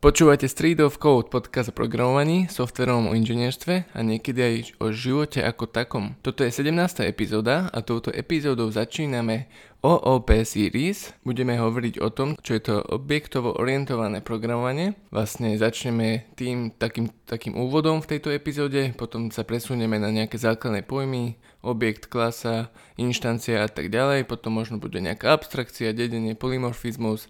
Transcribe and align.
Počúvate 0.00 0.48
Street 0.48 0.80
of 0.80 0.96
Code, 0.96 1.28
podcast 1.28 1.68
o 1.68 1.76
programovaní, 1.76 2.48
softverovom 2.48 3.12
o 3.12 3.16
inžinierstve 3.20 3.92
a 3.92 4.00
niekedy 4.00 4.40
aj 4.40 4.54
o 4.80 4.96
živote 4.96 5.44
ako 5.44 5.68
takom. 5.68 6.16
Toto 6.24 6.40
je 6.40 6.48
17. 6.48 7.04
epizóda 7.04 7.68
a 7.68 7.84
touto 7.84 8.08
epizódou 8.08 8.72
začíname 8.72 9.52
OOP 9.84 10.32
Series. 10.48 11.12
Budeme 11.20 11.60
hovoriť 11.60 12.00
o 12.00 12.08
tom, 12.08 12.32
čo 12.40 12.56
je 12.56 12.62
to 12.64 12.80
objektovo 12.80 13.52
orientované 13.60 14.24
programovanie. 14.24 14.96
Vlastne 15.12 15.60
začneme 15.60 16.32
tým 16.32 16.72
takým, 16.72 17.12
takým 17.28 17.60
úvodom 17.60 18.00
v 18.00 18.16
tejto 18.16 18.32
epizóde, 18.32 18.96
potom 18.96 19.28
sa 19.28 19.44
presunieme 19.44 20.00
na 20.00 20.08
nejaké 20.08 20.40
základné 20.40 20.80
pojmy, 20.80 21.36
objekt, 21.60 22.08
klasa, 22.08 22.72
inštancia 22.96 23.60
a 23.60 23.68
tak 23.68 23.92
ďalej, 23.92 24.24
potom 24.24 24.56
možno 24.56 24.80
bude 24.80 24.96
nejaká 24.96 25.36
abstrakcia, 25.36 25.92
dedenie, 25.92 26.32
polymorfizmus, 26.32 27.28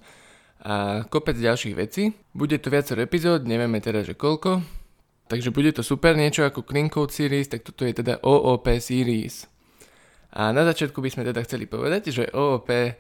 a 0.61 1.05
kopec 1.09 1.41
ďalších 1.41 1.75
vecí. 1.77 2.13
Bude 2.37 2.61
to 2.61 2.69
viacero 2.69 3.01
epizód, 3.01 3.49
nevieme 3.49 3.81
teda, 3.81 4.05
že 4.05 4.13
koľko. 4.13 4.61
Takže 5.31 5.55
bude 5.55 5.71
to 5.73 5.87
super, 5.87 6.19
niečo 6.19 6.43
ako 6.43 6.67
Clean 6.67 6.91
Code 6.91 7.15
Series, 7.15 7.49
tak 7.49 7.63
toto 7.63 7.87
je 7.87 7.95
teda 7.95 8.19
OOP 8.21 8.67
Series. 8.83 9.47
A 10.35 10.51
na 10.51 10.67
začiatku 10.67 10.99
by 10.99 11.11
sme 11.11 11.23
teda 11.23 11.43
chceli 11.47 11.71
povedať, 11.71 12.11
že 12.11 12.31
OOP 12.35 12.69
uh, 12.71 12.91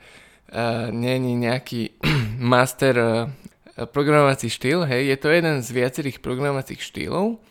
není 0.94 1.34
nejaký 1.36 2.00
master 2.54 2.94
uh, 2.96 3.26
programovací 3.90 4.46
štýl, 4.46 4.86
hej, 4.86 5.10
je 5.10 5.16
to 5.18 5.28
jeden 5.28 5.58
z 5.58 5.68
viacerých 5.74 6.22
programovacích 6.22 6.80
štýlov, 6.80 7.42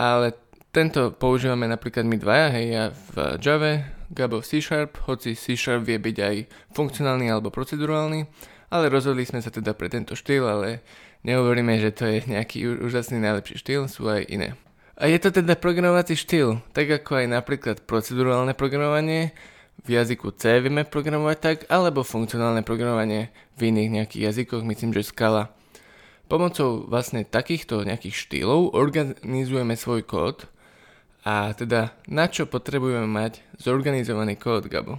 ale 0.00 0.32
tento 0.72 1.12
používame 1.12 1.68
napríklad 1.68 2.04
my 2.04 2.16
dvaja, 2.16 2.48
hej, 2.56 2.66
ja 2.72 2.84
v 2.92 3.14
Java, 3.40 3.72
Gabo 4.12 4.40
v 4.40 4.48
C 4.48 4.64
Sharp, 4.64 4.96
hoci 5.08 5.36
C 5.36 5.56
Sharp 5.56 5.84
vie 5.84 6.00
byť 6.00 6.16
aj 6.20 6.36
funkcionálny 6.72 7.28
alebo 7.32 7.52
procedurálny 7.52 8.28
ale 8.76 8.92
rozhodli 8.92 9.24
sme 9.24 9.40
sa 9.40 9.48
teda 9.48 9.72
pre 9.72 9.88
tento 9.88 10.12
štýl, 10.12 10.44
ale 10.44 10.84
nehovoríme, 11.24 11.80
že 11.80 11.90
to 11.96 12.04
je 12.04 12.28
nejaký 12.28 12.84
úžasný 12.84 13.18
najlepší 13.18 13.56
štýl, 13.56 13.88
sú 13.88 14.06
aj 14.06 14.28
iné. 14.28 14.54
A 14.96 15.08
je 15.08 15.20
to 15.20 15.28
teda 15.28 15.56
programovací 15.56 16.16
štýl, 16.16 16.60
tak 16.72 16.88
ako 16.88 17.20
aj 17.20 17.26
napríklad 17.28 17.76
procedurálne 17.84 18.56
programovanie, 18.56 19.36
v 19.84 19.88
jazyku 19.92 20.32
C 20.40 20.64
vieme 20.64 20.88
programovať 20.88 21.36
tak, 21.36 21.58
alebo 21.68 22.00
funkcionálne 22.00 22.64
programovanie 22.64 23.28
v 23.60 23.68
iných 23.68 23.90
nejakých 24.00 24.22
jazykoch, 24.32 24.64
myslím, 24.64 24.96
že 24.96 25.12
skala. 25.12 25.52
Pomocou 26.26 26.88
vlastne 26.88 27.22
takýchto 27.22 27.84
nejakých 27.86 28.16
štýlov 28.16 28.74
organizujeme 28.74 29.76
svoj 29.78 30.02
kód 30.02 30.48
a 31.22 31.54
teda 31.54 31.94
na 32.10 32.26
čo 32.26 32.50
potrebujeme 32.50 33.06
mať 33.06 33.44
zorganizovaný 33.62 34.34
kód, 34.34 34.66
Gabo? 34.66 34.98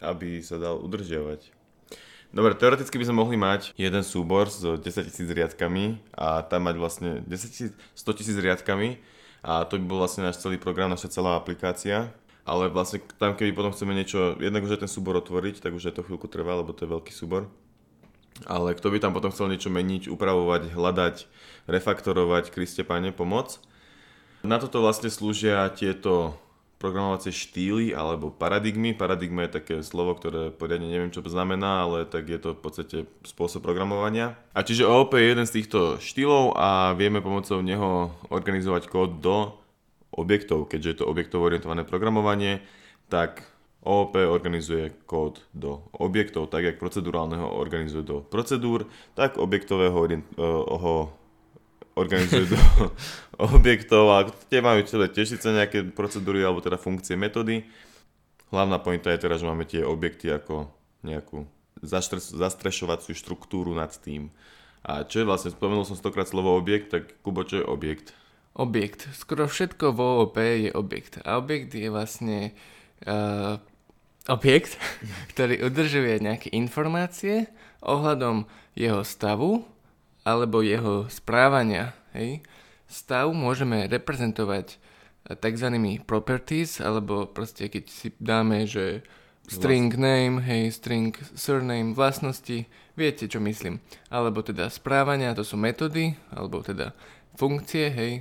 Aby 0.00 0.40
sa 0.40 0.56
dal 0.56 0.80
udržiavať. 0.80 1.61
Dobre, 2.32 2.56
teoreticky 2.56 2.96
by 2.96 3.12
sme 3.12 3.20
mohli 3.20 3.36
mať 3.36 3.76
jeden 3.76 4.00
súbor 4.00 4.48
s 4.48 4.64
10 4.64 4.80
tisíc 4.80 5.28
riadkami 5.28 6.00
a 6.16 6.40
tam 6.40 6.64
mať 6.64 6.76
vlastne 6.80 7.10
10 7.28 7.76
000, 7.76 7.76
100 7.76 8.18
tisíc 8.18 8.36
riadkami 8.40 8.96
a 9.44 9.68
to 9.68 9.76
by 9.76 9.84
bol 9.84 10.00
vlastne 10.00 10.24
náš 10.24 10.40
celý 10.40 10.56
program, 10.56 10.88
naša 10.88 11.12
celá 11.12 11.36
aplikácia. 11.36 12.08
Ale 12.48 12.72
vlastne 12.72 13.04
tam, 13.20 13.36
keby 13.36 13.52
potom 13.52 13.70
chceme 13.70 13.92
niečo, 13.92 14.34
jednak 14.40 14.64
už 14.64 14.80
aj 14.80 14.88
ten 14.88 14.90
súbor 14.90 15.14
otvoriť, 15.20 15.60
tak 15.60 15.76
už 15.76 15.92
aj 15.92 15.94
to 16.00 16.06
chvíľku 16.08 16.26
trvá, 16.26 16.58
lebo 16.58 16.72
to 16.74 16.88
je 16.88 16.90
veľký 16.90 17.12
súbor. 17.12 17.52
Ale 18.48 18.74
kto 18.74 18.90
by 18.90 18.98
tam 18.98 19.12
potom 19.12 19.30
chcel 19.30 19.52
niečo 19.52 19.68
meniť, 19.68 20.08
upravovať, 20.08 20.72
hľadať, 20.72 21.16
refaktorovať, 21.68 22.50
Kriste 22.50 22.82
Pane, 22.82 23.12
pomoc. 23.12 23.60
Na 24.42 24.58
toto 24.58 24.82
vlastne 24.82 25.12
slúžia 25.12 25.68
tieto 25.70 26.34
programovacie 26.82 27.30
štýly 27.30 27.94
alebo 27.94 28.34
paradigmy. 28.34 28.90
Paradigma 28.90 29.46
je 29.46 29.56
také 29.62 29.74
slovo, 29.86 30.18
ktoré 30.18 30.50
poriadne 30.50 30.90
neviem, 30.90 31.14
čo 31.14 31.22
to 31.22 31.30
znamená, 31.30 31.86
ale 31.86 32.02
tak 32.02 32.26
je 32.26 32.42
to 32.42 32.58
v 32.58 32.60
podstate 32.60 32.96
spôsob 33.22 33.62
programovania. 33.62 34.34
A 34.50 34.66
čiže 34.66 34.82
OOP 34.82 35.14
je 35.14 35.30
jeden 35.30 35.46
z 35.46 35.62
týchto 35.62 36.02
štýlov 36.02 36.58
a 36.58 36.98
vieme 36.98 37.22
pomocou 37.22 37.62
neho 37.62 38.10
organizovať 38.34 38.90
kód 38.90 39.22
do 39.22 39.54
objektov. 40.10 40.66
Keďže 40.66 40.90
je 40.90 40.98
to 40.98 41.06
objektovo 41.06 41.46
orientované 41.46 41.86
programovanie, 41.86 42.58
tak 43.06 43.46
OOP 43.86 44.18
organizuje 44.18 44.94
kód 45.06 45.42
do 45.54 45.86
objektov, 45.94 46.50
tak 46.50 46.66
jak 46.66 46.82
procedurálneho 46.82 47.46
organizuje 47.46 48.02
do 48.02 48.26
procedúr, 48.26 48.90
tak 49.14 49.38
objektového 49.38 49.94
orient- 49.94 50.26
ho 50.38 51.21
organizujú 51.92 52.56
do 52.56 52.60
objektov 53.56 54.04
a 54.08 54.18
tie 54.48 54.64
majú 54.64 54.80
celé 54.88 55.12
tešiť 55.12 55.38
sa 55.40 55.50
nejaké 55.52 55.92
procedúry 55.92 56.40
alebo 56.40 56.64
teda 56.64 56.80
funkcie, 56.80 57.18
metódy. 57.18 57.64
Hlavná 58.52 58.80
pointa 58.80 59.12
je 59.12 59.22
teraz, 59.22 59.40
že 59.40 59.48
máme 59.48 59.64
tie 59.64 59.84
objekty 59.84 60.28
ako 60.28 60.68
nejakú 61.04 61.48
zastrešovaciu 62.36 63.16
štruktúru 63.16 63.74
nad 63.74 63.90
tým. 63.90 64.30
A 64.82 65.06
čo 65.06 65.22
je 65.22 65.28
vlastne, 65.28 65.54
spomenul 65.54 65.86
som 65.86 65.98
stokrát 65.98 66.26
slovo 66.26 66.54
objekt, 66.58 66.90
tak 66.90 67.22
Kubo, 67.22 67.46
čo 67.46 67.62
je 67.62 67.64
objekt? 67.66 68.14
Objekt. 68.52 69.08
Skoro 69.14 69.48
všetko 69.48 69.94
v 69.94 69.98
OOP 69.98 70.36
je 70.36 70.70
objekt. 70.74 71.22
A 71.24 71.38
objekt 71.38 71.72
je 71.72 71.88
vlastne 71.88 72.52
uh, 73.06 73.56
objekt, 74.28 74.76
ktorý 75.32 75.64
udržuje 75.66 76.22
nejaké 76.22 76.48
informácie 76.52 77.50
ohľadom 77.82 78.46
jeho 78.78 79.02
stavu 79.02 79.66
alebo 80.22 80.62
jeho 80.62 81.06
správania. 81.10 81.94
Hej. 82.14 82.42
Stav 82.86 83.30
môžeme 83.32 83.86
reprezentovať 83.90 84.76
eh, 84.76 85.36
tzv. 85.36 85.68
properties, 86.06 86.78
alebo 86.78 87.26
proste 87.26 87.66
keď 87.66 87.84
si 87.90 88.08
dáme, 88.18 88.66
že 88.66 89.02
string 89.50 89.90
name, 89.98 90.38
hej, 90.42 90.70
string 90.70 91.18
surname, 91.34 91.92
vlastnosti, 91.92 92.64
viete 92.94 93.26
čo 93.26 93.42
myslím. 93.42 93.82
Alebo 94.08 94.40
teda 94.40 94.70
správania, 94.70 95.34
to 95.34 95.42
sú 95.42 95.58
metódy, 95.58 96.14
alebo 96.30 96.62
teda 96.62 96.94
funkcie, 97.34 97.90
hej. 97.90 98.12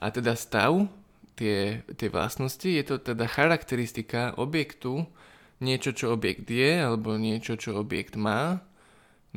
A 0.00 0.08
teda 0.12 0.36
stav, 0.36 0.88
tie, 1.36 1.84
tie 1.84 2.08
vlastnosti, 2.08 2.68
je 2.68 2.84
to 2.84 2.96
teda 3.00 3.28
charakteristika 3.28 4.32
objektu, 4.36 5.04
niečo, 5.60 5.92
čo 5.92 6.12
objekt 6.12 6.48
je, 6.52 6.80
alebo 6.80 7.16
niečo, 7.16 7.56
čo 7.56 7.80
objekt 7.80 8.16
má. 8.16 8.60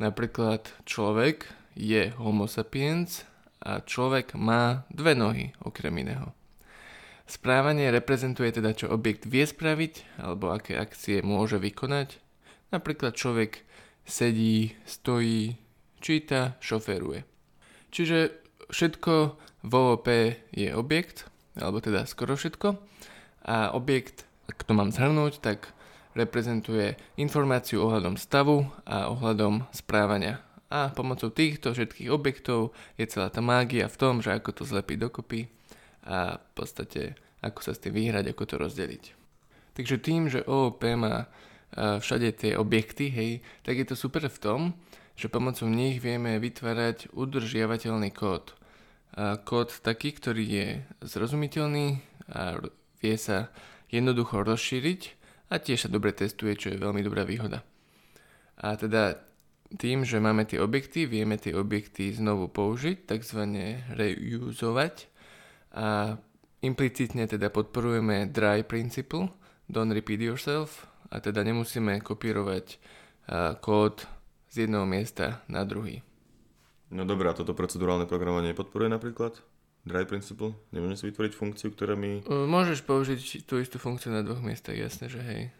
Napríklad 0.00 0.68
človek 0.88 1.59
je 1.74 2.10
homo 2.18 2.50
sapiens 2.50 3.22
a 3.60 3.84
človek 3.84 4.34
má 4.34 4.88
dve 4.88 5.12
nohy 5.14 5.52
okrem 5.60 5.92
iného. 6.00 6.32
Správanie 7.30 7.94
reprezentuje 7.94 8.50
teda, 8.50 8.74
čo 8.74 8.90
objekt 8.90 9.28
vie 9.28 9.46
spraviť 9.46 10.18
alebo 10.18 10.50
aké 10.50 10.74
akcie 10.74 11.22
môže 11.22 11.62
vykonať. 11.62 12.18
Napríklad 12.74 13.14
človek 13.14 13.62
sedí, 14.02 14.74
stojí, 14.82 15.54
číta, 16.02 16.58
šoferuje. 16.58 17.22
Čiže 17.94 18.34
všetko 18.70 19.14
v 19.62 19.72
OOP 19.74 20.06
je 20.50 20.74
objekt, 20.74 21.30
alebo 21.54 21.78
teda 21.78 22.06
skoro 22.10 22.34
všetko. 22.34 22.78
A 23.46 23.70
objekt, 23.74 24.26
ak 24.50 24.66
to 24.66 24.72
mám 24.74 24.90
zhrnúť, 24.90 25.38
tak 25.38 25.70
reprezentuje 26.18 26.98
informáciu 27.14 27.86
ohľadom 27.86 28.18
stavu 28.18 28.66
a 28.82 29.06
ohľadom 29.14 29.70
správania 29.70 30.42
a 30.70 30.94
pomocou 30.94 31.34
týchto 31.34 31.74
všetkých 31.74 32.08
objektov 32.14 32.70
je 32.94 33.10
celá 33.10 33.28
tá 33.28 33.42
mágia 33.42 33.90
v 33.90 33.98
tom, 33.98 34.22
že 34.22 34.30
ako 34.30 34.50
to 34.54 34.62
zlepiť 34.62 34.96
dokopy 35.02 35.50
a 36.06 36.38
v 36.38 36.50
podstate 36.54 37.18
ako 37.42 37.60
sa 37.60 37.72
s 37.74 37.82
tým 37.82 37.98
vyhrať, 37.98 38.30
ako 38.30 38.44
to 38.46 38.56
rozdeliť. 38.60 39.04
Takže 39.74 39.96
tým, 39.98 40.30
že 40.30 40.46
OOP 40.46 40.82
má 40.94 41.26
všade 41.74 42.34
tie 42.38 42.52
objekty, 42.54 43.10
hej, 43.10 43.30
tak 43.66 43.78
je 43.82 43.86
to 43.86 43.96
super 43.98 44.22
v 44.26 44.38
tom, 44.42 44.60
že 45.18 45.30
pomocou 45.30 45.66
nich 45.66 45.98
vieme 46.02 46.38
vytvárať 46.38 47.10
udržiavateľný 47.14 48.10
kód. 48.14 48.54
Kód 49.46 49.68
taký, 49.82 50.14
ktorý 50.14 50.44
je 50.46 50.66
zrozumiteľný 51.02 52.02
a 52.30 52.62
vie 53.02 53.16
sa 53.18 53.50
jednoducho 53.90 54.46
rozšíriť 54.46 55.00
a 55.50 55.58
tiež 55.58 55.86
sa 55.86 55.90
dobre 55.90 56.14
testuje, 56.14 56.54
čo 56.54 56.70
je 56.70 56.78
veľmi 56.78 57.02
dobrá 57.02 57.26
výhoda. 57.26 57.66
A 58.60 58.76
teda 58.76 59.18
tým, 59.78 60.02
že 60.02 60.18
máme 60.18 60.42
tie 60.48 60.58
objekty, 60.58 61.06
vieme 61.06 61.38
tie 61.38 61.54
objekty 61.54 62.10
znovu 62.10 62.50
použiť, 62.50 63.06
takzvané 63.06 63.86
reusovať 63.94 65.06
a 65.78 66.18
implicitne 66.66 67.30
teda 67.30 67.54
podporujeme 67.54 68.26
dry 68.34 68.66
principle, 68.66 69.30
don't 69.70 69.94
repeat 69.94 70.18
yourself 70.18 70.90
a 71.14 71.22
teda 71.22 71.46
nemusíme 71.46 72.02
kopírovať 72.02 72.82
kód 73.62 74.02
z 74.50 74.66
jedného 74.66 74.82
miesta 74.90 75.46
na 75.46 75.62
druhý. 75.62 76.02
No 76.90 77.06
dobré, 77.06 77.30
a 77.30 77.38
toto 77.38 77.54
procedurálne 77.54 78.10
programovanie 78.10 78.50
podporuje 78.50 78.90
napríklad? 78.90 79.38
Dry 79.86 80.04
principle? 80.04 80.58
Nemôžeme 80.74 80.98
si 80.98 81.06
vytvoriť 81.14 81.32
funkciu, 81.38 81.70
ktorá 81.70 81.94
mi... 81.94 82.26
Môžeš 82.26 82.82
použiť 82.82 83.46
tú 83.46 83.62
istú 83.62 83.78
funkciu 83.78 84.10
na 84.10 84.26
dvoch 84.26 84.42
miestach, 84.42 84.74
jasne, 84.74 85.06
že 85.06 85.22
hej. 85.22 85.54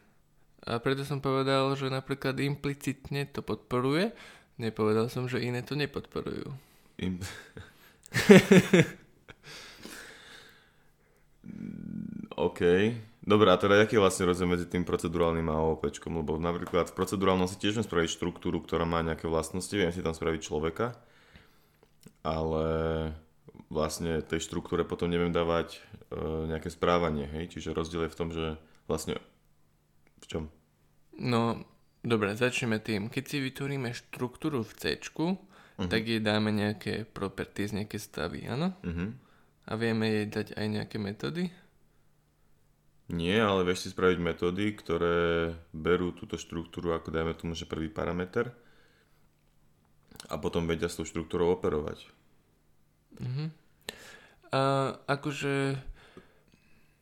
A 0.68 0.76
preto 0.76 1.08
som 1.08 1.24
povedal, 1.24 1.72
že 1.72 1.88
napríklad 1.88 2.36
implicitne 2.40 3.24
to 3.32 3.40
podporuje. 3.40 4.12
Nepovedal 4.60 5.08
som, 5.08 5.24
že 5.24 5.40
iné 5.40 5.64
to 5.64 5.72
nepodporujú. 5.72 6.52
Im... 7.00 7.16
OK. 12.36 12.60
Dobre, 13.20 13.52
a 13.52 13.56
teda 13.60 13.84
aký 13.84 13.96
je 13.96 14.04
vlastne 14.04 14.24
rozdiel 14.28 14.48
medzi 14.48 14.66
tým 14.68 14.84
procedurálnym 14.84 15.48
a 15.52 15.60
OOPčkom? 15.60 16.24
Lebo 16.24 16.40
napríklad 16.40 16.88
v 16.88 16.96
procedurálnom 16.96 17.48
si 17.48 17.60
tiež 17.60 17.80
viem 17.80 17.86
spraviť 17.86 18.16
štruktúru, 18.16 18.64
ktorá 18.64 18.88
má 18.88 19.04
nejaké 19.04 19.28
vlastnosti, 19.28 19.72
viem 19.72 19.92
si 19.92 20.00
tam 20.00 20.16
spraviť 20.16 20.40
človeka, 20.40 20.96
ale 22.24 22.64
vlastne 23.68 24.24
tej 24.24 24.40
štruktúre 24.40 24.88
potom 24.88 25.12
neviem 25.12 25.30
dávať 25.30 25.78
e, 25.78 25.80
nejaké 26.48 26.72
správanie, 26.72 27.28
hej? 27.28 27.54
Čiže 27.54 27.76
rozdiel 27.76 28.08
je 28.08 28.12
v 28.12 28.18
tom, 28.18 28.28
že 28.34 28.58
vlastne 28.90 29.20
čom? 30.30 30.46
No, 31.18 31.66
dobre, 32.06 32.38
začneme 32.38 32.78
tým. 32.78 33.10
Keď 33.10 33.24
si 33.26 33.36
vytvoríme 33.42 33.90
štruktúru 33.90 34.62
v 34.62 34.72
C, 34.78 34.94
uh-huh. 34.94 35.90
tak 35.90 36.06
jej 36.06 36.22
dáme 36.22 36.54
nejaké 36.54 37.02
properties, 37.02 37.74
nejaké 37.74 37.98
stavy, 37.98 38.46
áno? 38.46 38.78
Uh-huh. 38.86 39.10
A 39.66 39.72
vieme 39.74 40.06
jej 40.06 40.26
dať 40.30 40.46
aj 40.54 40.66
nejaké 40.70 40.96
metódy? 41.02 41.50
Nie, 43.10 43.42
ale 43.42 43.66
vieš 43.66 43.84
si 43.84 43.88
spraviť 43.90 44.18
metódy, 44.22 44.70
ktoré 44.78 45.50
berú 45.74 46.14
túto 46.14 46.38
štruktúru 46.38 46.94
ako 46.94 47.10
dajme 47.10 47.34
tomu, 47.34 47.58
že 47.58 47.66
prvý 47.66 47.90
parameter 47.90 48.54
a 50.30 50.38
potom 50.38 50.70
vedia 50.70 50.86
s 50.86 50.94
tou 50.94 51.02
štruktúrou 51.02 51.58
operovať. 51.58 52.06
Uh-huh. 53.18 53.50
A 54.54 54.62
akože 55.10 55.74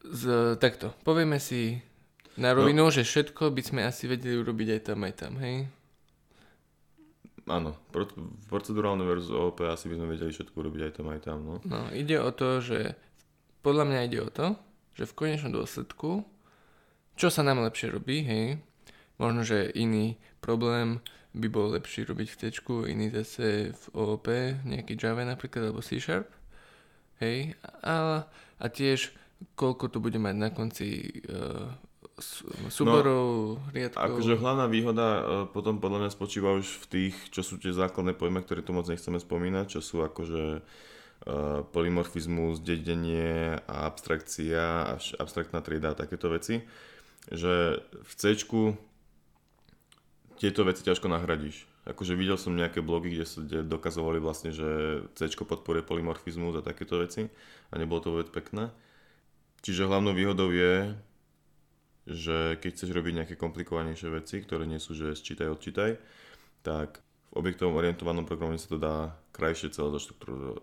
z, 0.09 0.23
takto, 0.57 0.97
povieme 1.05 1.37
si 1.37 1.85
na 2.38 2.55
rovinu, 2.55 2.87
no. 2.87 2.94
že 2.94 3.02
všetko 3.02 3.50
by 3.50 3.62
sme 3.67 3.81
asi 3.82 4.06
vedeli 4.06 4.38
urobiť 4.38 4.69
aj 4.79 4.81
tam, 4.87 4.99
aj 5.02 5.14
tam, 5.19 5.32
hej? 5.43 5.67
Áno, 7.49 7.75
v 7.90 8.44
procedurálnej 8.46 9.08
verzu 9.08 9.32
OP 9.35 9.64
asi 9.64 9.88
by 9.88 9.99
sme 9.99 10.06
vedeli 10.12 10.31
všetko 10.31 10.55
urobiť 10.55 10.82
aj 10.87 10.93
tam, 10.94 11.06
aj 11.11 11.20
tam, 11.25 11.38
no. 11.43 11.55
No, 11.64 11.90
ide 11.90 12.20
o 12.20 12.31
to, 12.31 12.62
že 12.62 12.94
podľa 13.64 13.85
mňa 13.88 14.00
ide 14.06 14.20
o 14.23 14.31
to, 14.31 14.55
že 14.94 15.08
v 15.08 15.17
konečnom 15.17 15.50
dôsledku, 15.50 16.23
čo 17.19 17.29
sa 17.32 17.43
nám 17.43 17.64
lepšie 17.64 17.90
robí, 17.90 18.23
hej, 18.23 18.62
možno, 19.19 19.43
že 19.43 19.75
iný 19.75 20.20
problém 20.38 21.02
by 21.35 21.49
bol 21.50 21.75
lepší 21.75 22.06
robiť 22.06 22.29
v 22.31 22.37
C, 22.38 22.43
iný 22.87 23.06
zase 23.11 23.73
v 23.75 23.85
OOP, 23.96 24.29
nejaký 24.69 24.94
Java 24.94 25.26
napríklad, 25.26 25.73
alebo 25.73 25.82
C 25.82 25.99
Sharp, 25.99 26.29
hej, 27.19 27.58
a, 27.82 28.29
a 28.61 28.67
tiež 28.69 29.11
koľko 29.55 29.88
to 29.88 29.99
bude 30.02 30.19
mať 30.19 30.35
na 30.35 30.49
konci 30.50 31.23
uh, 31.31 31.70
súborov, 32.69 33.59
no, 33.59 33.70
riadkov. 33.70 34.03
Akože 34.03 34.35
hlavná 34.38 34.67
výhoda 34.67 35.06
uh, 35.06 35.23
potom 35.50 35.79
podľa 35.79 36.06
mňa 36.06 36.11
spočíva 36.11 36.55
už 36.55 36.67
v 36.67 36.85
tých, 36.87 37.17
čo 37.31 37.47
sú 37.47 37.56
tie 37.59 37.70
základné 37.70 38.19
pojmy, 38.19 38.43
ktoré 38.43 38.61
tu 38.62 38.75
moc 38.75 38.87
nechceme 38.91 39.19
spomínať, 39.19 39.79
čo 39.79 39.81
sú 39.81 40.03
akože 40.03 40.62
Eh, 41.26 41.61
polymorfizmus, 41.75 42.62
dedenie 42.62 43.59
a 43.67 43.91
abstrakcia, 43.91 44.97
abstraktná 45.19 45.59
trieda 45.61 45.91
a 45.91 45.99
takéto 45.99 46.31
veci, 46.31 46.62
že 47.29 47.82
v 47.85 48.12
C 48.15 48.38
tieto 50.38 50.62
veci 50.62 50.87
ťažko 50.87 51.11
nahradíš. 51.11 51.67
Akože 51.91 52.14
videl 52.14 52.38
som 52.38 52.55
nejaké 52.55 52.81
blogy, 52.81 53.12
kde, 53.12 53.26
sa, 53.26 53.43
kde 53.43 53.67
dokazovali 53.67 54.23
vlastne, 54.23 54.55
že 54.55 55.03
C 55.19 55.26
podporuje 55.35 55.82
polymorfizmus 55.82 56.55
a 56.55 56.62
takéto 56.62 57.03
veci 57.03 57.26
a 57.69 57.75
nebolo 57.76 57.99
to 57.99 58.14
vôbec 58.14 58.31
pekné. 58.31 58.71
Čiže 59.67 59.91
hlavnou 59.91 60.14
výhodou 60.14 60.55
je, 60.55 60.94
že 62.09 62.57
keď 62.59 62.71
chceš 62.73 62.91
robiť 62.97 63.13
nejaké 63.23 63.35
komplikovanejšie 63.37 64.09
veci, 64.09 64.41
ktoré 64.41 64.65
nie 64.65 64.81
sú, 64.81 64.97
že 64.97 65.13
sčítaj, 65.13 65.49
odčítaj, 65.53 65.91
tak 66.65 67.05
v 67.29 67.45
objektovom 67.45 67.77
orientovanom 67.77 68.25
programe 68.25 68.57
sa 68.57 68.73
to 68.73 68.81
dá 68.81 69.13
krajšie 69.37 69.77
celé 69.77 69.93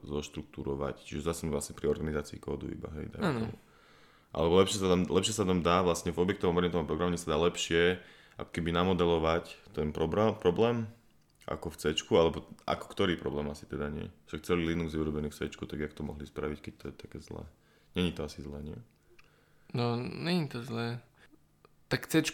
zoštruktúrovať. 0.01 1.05
Čiže 1.05 1.29
zase 1.29 1.45
vlastne 1.45 1.77
pri 1.77 1.87
organizácii 1.93 2.41
kódu 2.41 2.65
iba, 2.65 2.89
hej, 2.97 3.13
ano. 3.21 3.53
Alebo 4.35 4.59
lepšie 4.59 4.83
sa, 4.83 4.91
tam, 4.91 5.07
lepšie 5.07 5.35
sa 5.37 5.45
tam 5.47 5.63
dá, 5.63 5.79
vlastne 5.85 6.11
v 6.11 6.19
objektovom 6.19 6.57
orientovanom 6.59 6.89
programe 6.89 7.15
sa 7.15 7.37
dá 7.37 7.37
lepšie 7.39 8.01
ako 8.35 8.51
keby 8.51 8.75
namodelovať 8.75 9.71
ten 9.71 9.95
problém 9.95 10.89
ako 11.45 11.69
v 11.71 11.77
C, 11.77 11.83
alebo 12.17 12.41
ako 12.65 12.85
ktorý 12.89 13.21
problém 13.21 13.45
asi 13.53 13.69
teda 13.69 13.87
nie. 13.93 14.09
Však 14.27 14.43
celý 14.43 14.73
Linux 14.73 14.97
je 14.97 14.99
urobený 14.99 15.29
v 15.29 15.37
C, 15.37 15.45
tak 15.45 15.77
jak 15.79 15.93
to 15.93 16.01
mohli 16.01 16.25
spraviť, 16.25 16.57
keď 16.57 16.73
to 16.73 16.83
je 16.89 16.93
také 16.97 17.17
zlé. 17.21 17.45
Není 17.93 18.11
to 18.11 18.25
asi 18.25 18.41
zlé, 18.41 18.59
nie? 18.65 18.79
No, 19.71 19.95
není 19.95 20.49
to 20.49 20.65
zlé. 20.65 20.99
Tak 21.85 22.09
C, 22.09 22.25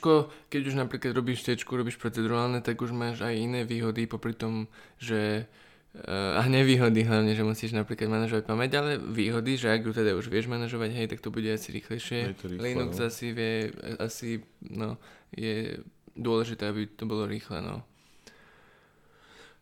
keď 0.47 0.61
už 0.63 0.75
napríklad 0.79 1.11
robíš 1.11 1.43
C, 1.43 1.59
robíš 1.59 1.99
procedurálne, 1.99 2.63
tak 2.63 2.79
už 2.79 2.95
máš 2.95 3.19
aj 3.19 3.35
iné 3.35 3.67
výhody, 3.67 4.07
popri 4.07 4.31
tom, 4.31 4.71
že 4.95 5.43
uh, 5.91 6.39
a 6.39 6.47
nevýhody 6.47 7.03
hlavne, 7.03 7.35
že 7.35 7.43
musíš 7.43 7.75
napríklad 7.75 8.07
manažovať 8.07 8.47
pamäť, 8.47 8.79
ale 8.79 8.95
výhody, 8.95 9.59
že 9.59 9.75
ak 9.75 9.83
ju 9.83 9.91
teda 9.91 10.15
už 10.15 10.31
vieš 10.31 10.47
manažovať, 10.47 10.89
hej, 10.95 11.07
tak 11.11 11.19
to 11.19 11.35
bude 11.35 11.51
asi 11.51 11.75
rýchlejšie. 11.75 12.31
rýchlo, 12.31 12.63
Linux 12.63 12.95
no. 12.95 13.11
asi 13.11 13.25
vie, 13.35 13.75
asi, 13.99 14.39
no, 14.63 14.95
je 15.35 15.83
dôležité, 16.15 16.71
aby 16.71 16.87
to 16.87 17.03
bolo 17.03 17.27
rýchle, 17.27 17.59
no. 17.59 17.83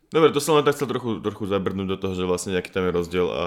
Dobre, 0.10 0.34
to 0.34 0.42
som 0.42 0.58
len 0.58 0.66
tak 0.66 0.74
chcel 0.74 0.90
trochu, 0.90 1.22
trochu 1.22 1.46
zabrnúť 1.46 1.88
do 1.90 1.98
toho, 1.98 2.14
že 2.18 2.26
vlastne 2.26 2.58
nejaký 2.58 2.74
tam 2.74 2.90
je 2.90 2.98
rozdiel 2.98 3.28
a 3.30 3.46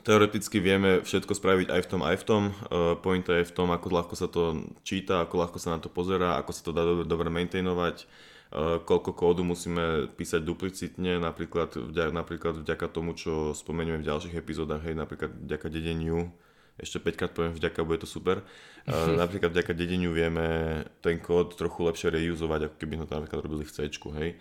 Teoreticky 0.00 0.64
vieme 0.64 1.04
všetko 1.04 1.36
spraviť 1.36 1.68
aj 1.68 1.80
v 1.84 1.88
tom, 1.88 2.00
aj 2.00 2.16
v 2.20 2.24
tom. 2.24 2.42
Uh, 2.48 2.96
pointa 2.96 3.36
je 3.36 3.48
v 3.48 3.52
tom, 3.52 3.68
ako 3.68 3.86
ľahko 3.92 4.14
sa 4.16 4.28
to 4.32 4.64
číta, 4.80 5.20
ako 5.20 5.34
ľahko 5.44 5.58
sa 5.60 5.76
na 5.76 5.78
to 5.82 5.92
pozera, 5.92 6.40
ako 6.40 6.50
sa 6.56 6.62
to 6.64 6.72
dá 6.72 6.82
dobre, 6.84 7.04
dobre 7.04 7.28
maintainovať, 7.28 8.04
uh, 8.04 8.80
koľko 8.80 9.12
kódu 9.12 9.42
musíme 9.44 10.08
písať 10.16 10.40
duplicitne, 10.40 11.20
napríklad, 11.20 11.76
napríklad 12.16 12.64
vďaka 12.64 12.86
tomu, 12.88 13.12
čo 13.12 13.52
spomenieme 13.52 14.00
v 14.00 14.08
ďalších 14.08 14.40
epizódach, 14.40 14.80
hej, 14.88 14.96
napríklad 14.96 15.36
vďaka 15.36 15.66
dedeniu, 15.68 16.32
ešte 16.80 16.96
5 16.96 17.18
krát 17.20 17.32
poviem 17.36 17.52
vďaka, 17.52 17.84
bude 17.84 18.00
to 18.00 18.08
super. 18.08 18.40
Uh, 18.88 19.12
napríklad 19.22 19.52
vďaka 19.52 19.76
dedeniu 19.76 20.16
vieme 20.16 20.80
ten 21.04 21.20
kód 21.20 21.60
trochu 21.60 21.84
lepšie 21.84 22.08
reusovať, 22.08 22.72
ako 22.72 22.76
keby 22.80 22.94
sme 22.96 23.06
to 23.06 23.14
napríklad 23.20 23.40
robili 23.44 23.64
v 23.68 23.72
C, 23.76 23.84
hej. 24.16 24.32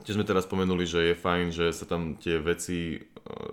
Tiež 0.00 0.16
sme 0.16 0.24
teraz 0.24 0.48
spomenuli, 0.48 0.88
že 0.88 1.12
je 1.12 1.14
fajn, 1.14 1.46
že 1.52 1.66
sa 1.76 1.84
tam 1.84 2.16
tie 2.16 2.40
veci 2.40 2.96
e, 2.96 3.00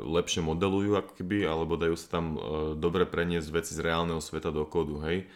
lepšie 0.04 0.42
modelujú 0.44 0.98
ako 0.98 1.12
keby, 1.18 1.46
alebo 1.48 1.80
dajú 1.80 1.96
sa 1.98 2.20
tam 2.20 2.36
e, 2.36 2.40
dobre 2.78 3.08
preniesť 3.08 3.50
veci 3.50 3.72
z 3.74 3.84
reálneho 3.84 4.22
sveta 4.22 4.54
do 4.54 4.68
kódu, 4.68 5.02
hej. 5.06 5.28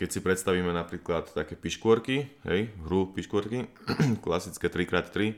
Keď 0.00 0.08
si 0.08 0.20
predstavíme 0.24 0.72
napríklad 0.72 1.30
také 1.36 1.52
piškôrky, 1.58 2.28
hej, 2.48 2.72
hru 2.86 3.12
piškôrky, 3.12 3.68
klasické 4.24 4.72
3x3, 4.72 5.36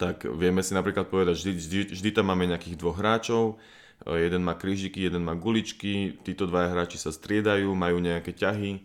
tak 0.00 0.26
vieme 0.26 0.64
si 0.64 0.72
napríklad 0.72 1.10
povedať, 1.10 1.34
vždy, 1.38 1.52
vždy, 1.54 1.78
vždy 1.94 2.10
tam 2.14 2.30
máme 2.32 2.48
nejakých 2.48 2.78
dvoch 2.80 2.96
hráčov, 2.96 3.60
e, 4.08 4.18
jeden 4.18 4.42
má 4.46 4.56
krížiky, 4.56 5.04
jeden 5.04 5.26
má 5.26 5.36
guličky, 5.36 6.16
títo 6.24 6.48
dvaja 6.48 6.72
hráči 6.72 6.96
sa 6.96 7.12
striedajú, 7.12 7.72
majú 7.74 7.98
nejaké 8.00 8.32
ťahy 8.32 8.84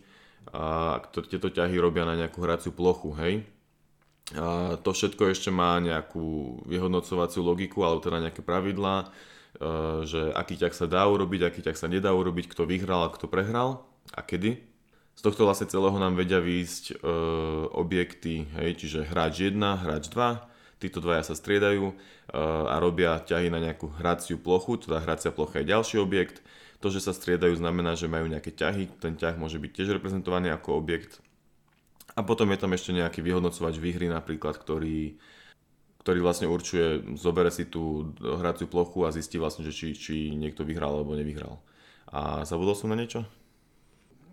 a 0.52 1.00
tieto 1.08 1.48
ťahy 1.48 1.80
robia 1.80 2.04
na 2.04 2.20
nejakú 2.20 2.44
hraciu 2.44 2.68
plochu, 2.68 3.16
hej 3.16 3.48
a 4.32 4.80
to 4.80 4.96
všetko 4.96 5.36
ešte 5.36 5.52
má 5.52 5.76
nejakú 5.84 6.56
vyhodnocovaciu 6.64 7.44
logiku, 7.44 7.84
alebo 7.84 8.00
teda 8.00 8.24
nejaké 8.24 8.40
pravidlá, 8.40 9.04
e, 9.04 9.06
že 10.08 10.32
aký 10.32 10.56
ťah 10.56 10.72
sa 10.72 10.88
dá 10.88 11.04
urobiť, 11.04 11.44
aký 11.44 11.60
ťah 11.60 11.76
sa 11.76 11.92
nedá 11.92 12.16
urobiť, 12.16 12.48
kto 12.48 12.64
vyhral 12.64 13.04
a 13.04 13.12
kto 13.12 13.28
prehral 13.28 13.84
a 14.16 14.24
kedy. 14.24 14.64
Z 15.14 15.20
tohto 15.20 15.44
vlastne 15.44 15.68
celého 15.68 15.92
nám 16.00 16.16
vedia 16.16 16.40
výjsť 16.40 16.84
e, 16.88 17.14
objekty, 17.76 18.48
hej, 18.64 18.80
čiže 18.80 19.04
hráč 19.04 19.52
1, 19.52 19.60
hráč 19.60 20.08
2, 20.08 20.80
títo 20.80 21.04
dvaja 21.04 21.28
sa 21.28 21.36
striedajú 21.36 21.92
e, 21.92 21.94
a 22.72 22.80
robia 22.80 23.20
ťahy 23.20 23.52
na 23.52 23.60
nejakú 23.60 23.92
hraciu 24.00 24.40
plochu, 24.40 24.88
teda 24.88 25.04
hracia 25.04 25.36
plocha 25.36 25.60
je 25.60 25.68
ďalší 25.68 26.00
objekt. 26.00 26.40
To, 26.80 26.88
že 26.88 27.04
sa 27.04 27.12
striedajú, 27.12 27.60
znamená, 27.60 27.92
že 27.92 28.08
majú 28.08 28.28
nejaké 28.28 28.56
ťahy, 28.56 28.88
ten 29.00 29.16
ťah 29.16 29.36
môže 29.36 29.60
byť 29.60 29.70
tiež 29.72 29.88
reprezentovaný 30.00 30.52
ako 30.52 30.80
objekt 30.80 31.20
a 32.14 32.20
potom 32.22 32.46
je 32.54 32.58
tam 32.62 32.70
ešte 32.70 32.94
nejaký 32.94 33.20
vyhodnocovač 33.26 33.74
výhry 33.82 34.06
napríklad, 34.06 34.54
ktorý, 34.54 35.18
ktorý 36.06 36.18
vlastne 36.22 36.46
určuje, 36.46 37.18
zobere 37.18 37.50
si 37.50 37.66
tú 37.66 38.14
hraciu 38.22 38.70
plochu 38.70 39.02
a 39.02 39.14
zistí 39.14 39.34
vlastne, 39.34 39.66
že 39.66 39.74
či, 39.74 39.98
či 39.98 40.14
niekto 40.30 40.62
vyhral 40.62 40.94
alebo 40.94 41.18
nevyhral. 41.18 41.58
A 42.14 42.46
zabudol 42.46 42.78
som 42.78 42.94
na 42.94 42.98
niečo? 42.98 43.26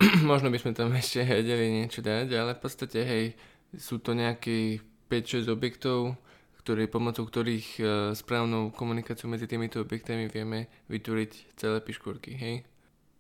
Možno 0.30 0.54
by 0.54 0.58
sme 0.62 0.78
tam 0.78 0.94
ešte 0.94 1.26
vedeli 1.26 1.74
niečo 1.74 2.06
dať, 2.06 2.30
ale 2.38 2.54
v 2.54 2.62
podstate 2.62 3.00
hej, 3.02 3.26
sú 3.74 3.98
to 3.98 4.14
nejaké 4.14 4.82
5-6 5.10 5.50
objektov, 5.50 6.14
ktoré, 6.62 6.86
pomocou 6.86 7.26
ktorých 7.26 7.68
uh, 7.82 7.88
správnou 8.14 8.70
komunikáciou 8.70 9.26
medzi 9.34 9.50
týmito 9.50 9.82
objektami 9.82 10.30
vieme 10.30 10.70
vytvoriť 10.94 11.58
celé 11.58 11.82
piškôrky, 11.82 12.38
hej? 12.38 12.56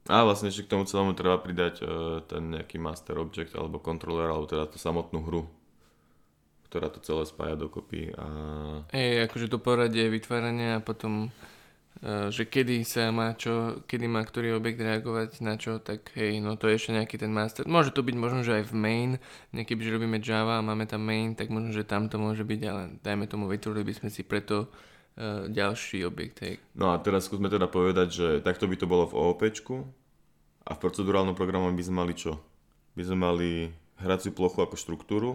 A 0.09 0.25
vlastne 0.25 0.49
ešte 0.49 0.65
k 0.65 0.73
tomu 0.73 0.89
celému 0.89 1.13
treba 1.13 1.37
pridať 1.37 1.85
uh, 1.85 2.25
ten 2.25 2.49
nejaký 2.49 2.81
master 2.81 3.21
object 3.21 3.53
alebo 3.53 3.77
kontroler, 3.77 4.33
alebo 4.33 4.49
teda 4.49 4.65
tú 4.65 4.81
samotnú 4.81 5.21
hru, 5.21 5.45
ktorá 6.67 6.89
to 6.89 6.97
celé 7.05 7.21
spája 7.29 7.53
dokopy. 7.53 8.09
A... 8.17 8.25
Hej, 8.97 9.29
akože 9.29 9.53
to 9.53 9.61
poradie 9.61 10.09
vytvárania 10.09 10.81
a 10.81 10.83
potom 10.83 11.29
uh, 12.01 12.33
že 12.33 12.49
kedy 12.49 12.81
sa 12.81 13.13
má 13.13 13.37
čo, 13.37 13.85
kedy 13.85 14.09
má 14.09 14.25
ktorý 14.25 14.57
objekt 14.57 14.81
reagovať 14.81 15.37
na 15.45 15.53
čo, 15.61 15.77
tak 15.77 16.09
hej, 16.17 16.41
no 16.41 16.57
to 16.57 16.65
je 16.65 16.81
ešte 16.81 16.97
nejaký 16.97 17.21
ten 17.21 17.29
master. 17.29 17.69
Môže 17.69 17.93
to 17.93 18.01
byť 18.01 18.15
možno, 18.17 18.41
že 18.41 18.57
aj 18.57 18.73
v 18.73 18.75
main, 18.75 19.11
niekedy, 19.53 19.85
že 19.85 19.93
robíme 19.93 20.17
Java 20.17 20.57
a 20.57 20.65
máme 20.65 20.89
tam 20.89 21.05
main, 21.05 21.37
tak 21.37 21.53
možno, 21.53 21.77
že 21.77 21.85
tam 21.85 22.09
to 22.09 22.17
môže 22.17 22.41
byť, 22.41 22.61
ale 22.65 22.97
dajme 23.05 23.29
tomu, 23.29 23.45
vytvorili 23.45 23.85
by 23.85 23.93
sme 24.01 24.09
si 24.09 24.25
preto 24.25 24.65
ďalší 25.51 26.07
objekt. 26.07 26.43
Hej. 26.43 26.55
No 26.77 26.95
a 26.95 26.99
teraz 27.01 27.27
skúsme 27.27 27.51
teda 27.51 27.67
povedať, 27.67 28.07
že 28.09 28.27
takto 28.41 28.65
by 28.65 28.75
to 28.79 28.87
bolo 28.87 29.05
v 29.09 29.17
OOP, 29.17 29.41
A 30.61 30.77
v 30.77 30.81
procedurálnom 30.81 31.33
programe 31.33 31.73
by 31.73 31.83
sme 31.83 31.95
mali 32.05 32.13
čo? 32.13 32.37
By 32.93 33.03
sme 33.07 33.17
mali 33.17 33.51
hraciu 34.01 34.31
plochu 34.31 34.61
ako 34.61 34.75
štruktúru 34.77 35.31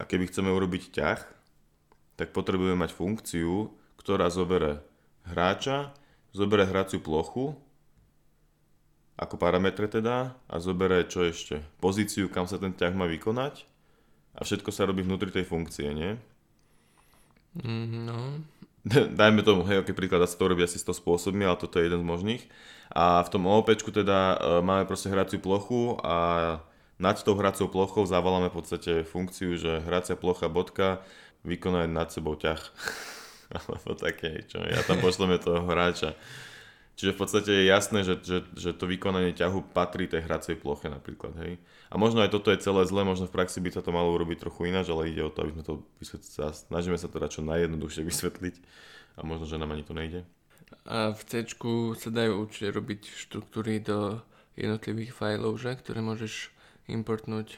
a 0.00 0.08
keby 0.08 0.28
chceme 0.28 0.48
urobiť 0.48 0.82
ťah, 0.92 1.20
tak 2.16 2.32
potrebujeme 2.32 2.80
mať 2.80 2.96
funkciu, 2.96 3.72
ktorá 4.00 4.28
zobere 4.32 4.80
hráča, 5.28 5.92
zobere 6.32 6.64
hraciu 6.64 7.00
plochu 7.00 7.56
ako 9.22 9.38
parametre 9.38 9.86
teda 9.86 10.34
a 10.48 10.54
zobere 10.58 11.04
čo 11.06 11.22
ešte? 11.22 11.62
Pozíciu, 11.78 12.32
kam 12.32 12.48
sa 12.48 12.58
ten 12.58 12.72
ťah 12.72 12.96
má 12.96 13.06
vykonať 13.06 13.68
a 14.34 14.40
všetko 14.42 14.72
sa 14.72 14.88
robí 14.88 15.04
vnútri 15.04 15.28
tej 15.30 15.44
funkcie, 15.44 15.92
nie? 15.92 16.16
Mm, 17.60 18.08
no. 18.08 18.18
Dajme 19.18 19.46
tomu, 19.46 19.62
hej, 19.70 19.82
aký 19.82 19.94
príklad, 19.94 20.26
sa 20.26 20.34
to 20.34 20.50
robiť 20.50 20.66
asi 20.66 20.78
100 20.82 20.98
spôsobmi, 20.98 21.46
ale 21.46 21.58
toto 21.58 21.78
je 21.78 21.86
jeden 21.86 22.02
z 22.02 22.06
možných. 22.06 22.42
A 22.92 23.22
v 23.24 23.28
tom 23.32 23.46
OOP 23.48 23.72
teda 23.72 24.36
e, 24.36 24.36
máme 24.60 24.84
proste 24.84 25.08
hraciu 25.08 25.38
plochu 25.40 25.96
a 26.02 26.16
nad 27.00 27.16
tou 27.18 27.34
hracou 27.34 27.66
plochou 27.66 28.04
zavoláme 28.04 28.52
v 28.52 28.56
podstate 28.62 28.92
funkciu, 29.06 29.56
že 29.56 29.82
hracia 29.82 30.14
plocha 30.14 30.46
bodka 30.46 31.00
vykonať 31.46 31.88
nad 31.88 32.08
sebou 32.10 32.34
ťah. 32.34 32.60
Alebo 33.56 33.94
také, 33.96 34.44
čo 34.50 34.60
ja 34.60 34.82
tam 34.84 34.98
pošleme 34.98 35.38
toho 35.38 35.62
hráča. 35.66 36.18
Čiže 36.92 37.16
v 37.16 37.20
podstate 37.24 37.50
je 37.50 37.64
jasné, 37.72 38.04
že, 38.04 38.20
že, 38.20 38.38
že 38.52 38.70
to 38.76 38.84
vykonanie 38.84 39.32
ťahu 39.32 39.72
patrí 39.72 40.04
tej 40.04 40.28
hracej 40.28 40.60
ploche 40.60 40.92
napríklad, 40.92 41.32
hej. 41.40 41.56
A 41.88 41.96
možno 41.96 42.20
aj 42.20 42.32
toto 42.32 42.52
je 42.52 42.60
celé 42.60 42.84
zle, 42.84 43.00
možno 43.00 43.28
v 43.28 43.34
praxi 43.34 43.64
by 43.64 43.72
sa 43.72 43.80
to 43.80 43.96
malo 43.96 44.12
urobiť 44.12 44.44
trochu 44.44 44.68
ináč, 44.68 44.92
ale 44.92 45.08
ide 45.08 45.24
o 45.24 45.32
to, 45.32 45.44
aby 45.44 45.56
sme 45.56 45.64
to 45.64 45.74
vysvetliť, 46.04 46.30
snažíme 46.68 46.96
sa 47.00 47.08
teda 47.08 47.32
čo 47.32 47.40
najjednoduchšie 47.42 48.02
vysvetliť 48.12 48.54
a 49.16 49.20
možno, 49.24 49.48
že 49.48 49.56
nám 49.56 49.72
ani 49.72 49.84
to 49.84 49.96
nejde. 49.96 50.20
A 50.88 51.12
v 51.12 51.20
C 51.28 51.44
sa 51.96 52.10
dajú 52.12 52.32
určite 52.44 52.68
robiť 52.72 53.00
štruktúry 53.08 53.80
do 53.80 54.20
jednotlivých 54.56 55.16
fajlov, 55.16 55.56
že? 55.60 55.72
ktoré 55.80 56.04
môžeš 56.04 56.52
importnúť, 56.92 57.56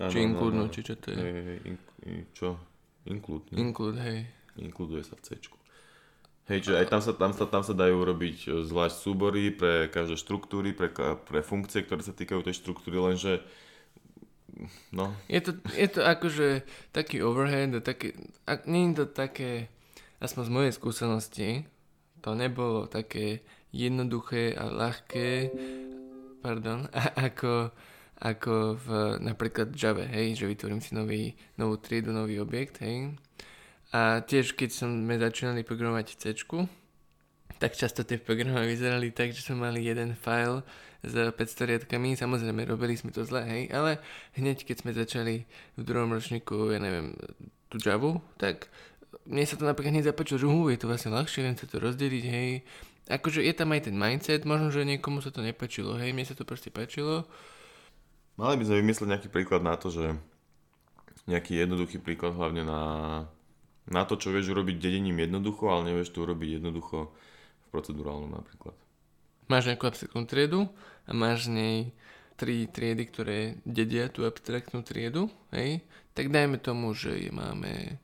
ano, 0.00 0.12
či 0.12 0.18
inkludnúť, 0.24 0.70
či 0.72 0.80
čo 0.88 0.94
to 0.96 1.06
je. 1.12 1.18
Hej, 1.20 1.32
hej, 1.44 1.58
in, 1.68 1.76
čo? 2.32 2.56
Include. 3.08 3.48
Ne? 3.52 3.56
Include, 3.60 3.98
hej. 4.00 4.18
Inkluduje 4.60 5.02
sa 5.04 5.16
v 5.16 5.22
C. 5.24 5.28
Hej, 6.50 6.66
čiže 6.66 6.82
aj 6.82 6.86
tam 6.90 6.98
sa, 6.98 7.12
tam, 7.14 7.30
sa, 7.30 7.46
tam 7.46 7.62
sa 7.62 7.74
dajú 7.78 8.02
robiť 8.02 8.36
e, 8.50 8.66
zvlášť 8.66 8.96
súbory 8.98 9.54
pre 9.54 9.86
každé 9.86 10.18
štruktúry, 10.18 10.74
pre, 10.74 10.90
pre 11.22 11.46
funkcie, 11.46 11.86
ktoré 11.86 12.02
sa 12.02 12.10
týkajú 12.10 12.42
tej 12.42 12.58
štruktúry, 12.58 12.98
lenže 12.98 13.38
no. 14.90 15.14
Je 15.30 15.38
to, 15.46 15.54
je 15.78 15.86
to 15.86 16.02
akože 16.02 16.66
taký 16.90 17.22
overhead, 17.22 17.78
také, 17.86 18.18
ak, 18.50 18.66
nie 18.66 18.90
je 18.90 18.98
to 18.98 19.06
také, 19.06 19.70
aspoň 20.18 20.42
z 20.42 20.50
mojej 20.50 20.72
skúsenosti, 20.74 21.48
to 22.18 22.34
nebolo 22.34 22.90
také 22.90 23.46
jednoduché 23.70 24.50
a 24.58 24.74
ľahké, 24.74 25.54
pardon, 26.42 26.90
a, 26.98 27.30
ako, 27.30 27.70
ako 28.18 28.74
v 28.74 28.88
napríklad 29.22 29.70
Java, 29.70 30.02
hej, 30.02 30.34
že 30.34 30.50
vytvorím 30.50 30.82
si 30.82 30.98
nový, 30.98 31.38
novú 31.54 31.78
triedu, 31.78 32.10
nový 32.10 32.42
objekt, 32.42 32.82
hej, 32.82 33.14
a 33.90 34.22
tiež 34.22 34.54
keď 34.54 34.70
sme 34.70 35.18
začínali 35.18 35.66
programovať 35.66 36.14
C, 36.18 36.34
tak 37.60 37.76
často 37.76 38.06
tie 38.06 38.16
programy 38.16 38.64
vyzerali 38.70 39.12
tak, 39.12 39.36
že 39.36 39.44
sme 39.44 39.68
mali 39.68 39.84
jeden 39.84 40.16
file 40.16 40.64
s 41.04 41.12
500 41.12 41.36
riadkami, 41.68 42.16
samozrejme 42.16 42.64
robili 42.64 42.96
sme 42.96 43.12
to 43.12 43.24
zle, 43.24 43.44
hej, 43.44 43.68
ale 43.72 44.00
hneď 44.36 44.64
keď 44.64 44.76
sme 44.80 44.96
začali 44.96 45.44
v 45.76 45.82
druhom 45.82 46.12
ročníku, 46.12 46.72
ja 46.72 46.80
neviem, 46.80 47.16
tú 47.68 47.76
Javu, 47.80 48.20
tak 48.40 48.68
mne 49.24 49.44
sa 49.44 49.56
to 49.56 49.64
napríklad 49.68 49.96
hneď 49.96 50.12
zapáčilo, 50.12 50.40
že 50.40 50.48
uh, 50.48 50.68
je 50.72 50.78
to 50.80 50.88
vlastne 50.88 51.12
ľahšie, 51.12 51.44
viem 51.44 51.56
sa 51.56 51.66
to 51.68 51.76
rozdeliť, 51.80 52.24
hej. 52.24 52.50
Akože 53.10 53.42
je 53.42 53.52
tam 53.56 53.72
aj 53.72 53.90
ten 53.90 53.96
mindset, 53.96 54.44
možno, 54.44 54.70
že 54.72 54.86
niekomu 54.86 55.24
sa 55.24 55.32
to 55.32 55.40
nepačilo, 55.40 55.96
hej, 55.96 56.12
mne 56.12 56.24
sa 56.24 56.36
to 56.36 56.44
proste 56.44 56.68
páčilo. 56.72 57.24
Mali 58.36 58.60
by 58.60 58.64
sme 58.64 58.80
vymyslieť 58.84 59.08
nejaký 59.08 59.28
príklad 59.28 59.64
na 59.64 59.76
to, 59.76 59.92
že 59.92 60.16
nejaký 61.28 61.60
jednoduchý 61.60 62.00
príklad 62.00 62.36
hlavne 62.36 62.64
na 62.64 62.80
na 63.88 64.04
to, 64.04 64.20
čo 64.20 64.34
vieš 64.34 64.52
urobiť 64.52 64.76
dedením 64.76 65.22
jednoducho, 65.24 65.70
ale 65.70 65.92
nevieš 65.92 66.12
to 66.12 66.26
urobiť 66.26 66.60
jednoducho 66.60 67.08
v 67.10 67.66
procedurálnom 67.72 68.32
napríklad. 68.34 68.76
Máš 69.50 69.70
nejakú 69.70 69.88
abstraktnú 69.88 70.26
triedu 70.28 70.70
a 71.06 71.10
máš 71.16 71.50
nej 71.50 71.90
tri 72.40 72.64
triedy, 72.64 73.04
ktoré 73.10 73.38
dedia 73.68 74.08
tú 74.08 74.24
abstraktnú 74.24 74.80
triedu, 74.80 75.28
hej? 75.52 75.84
tak 76.16 76.32
dajme 76.32 76.56
tomu, 76.56 76.96
že 76.96 77.28
máme 77.28 78.00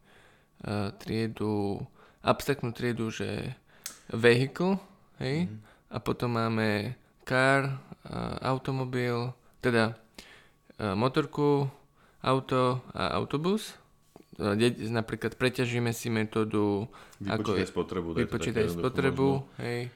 uh, 0.67 0.93
triedu, 1.01 1.81
abstraktnú 2.21 2.77
triedu, 2.77 3.09
že 3.09 3.57
vehicle, 4.13 4.77
hej? 5.23 5.49
Mm. 5.49 5.57
a 5.89 5.97
potom 6.05 6.37
máme 6.37 6.99
car, 7.25 7.81
uh, 8.05 8.37
automobil, 8.45 9.33
teda 9.65 9.97
uh, 9.97 10.93
motorku, 10.93 11.71
auto 12.21 12.83
a 12.91 13.15
autobus 13.17 13.79
napríklad 14.93 15.35
preťažíme 15.37 15.91
si 15.97 16.13
metódu 16.13 16.89
vypočítaj 17.21 17.67
ako, 17.67 17.73
spotrebu, 17.73 18.09
vypočítaj 18.13 18.67
spotrebu, 18.69 19.29
hej, 19.61 19.89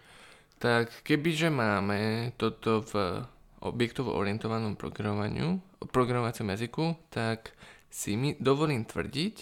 tak 0.57 0.93
kebyže 1.05 1.53
máme 1.53 2.33
toto 2.41 2.81
v 2.85 3.25
objektovo 3.61 4.17
orientovanom 4.17 4.77
programovaniu, 4.81 5.61
programovacom 5.93 6.49
jazyku, 6.57 6.85
tak 7.13 7.53
si 7.93 8.17
mi 8.17 8.33
dovolím 8.41 8.89
tvrdiť, 8.89 9.37